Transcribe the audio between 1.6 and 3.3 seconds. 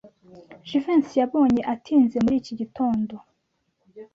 atinze muri iki gitondo.